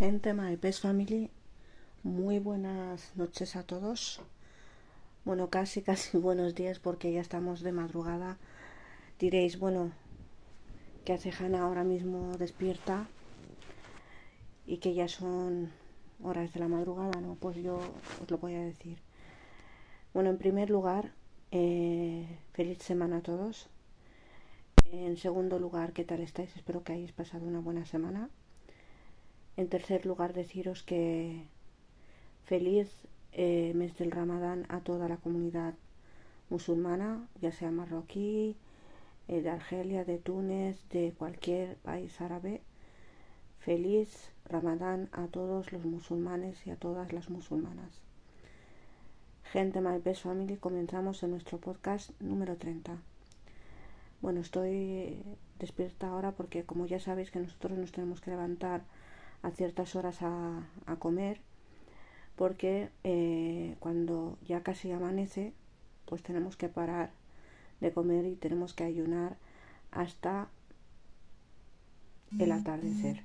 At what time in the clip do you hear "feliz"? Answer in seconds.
22.54-22.78, 32.44-32.88, 43.60-44.32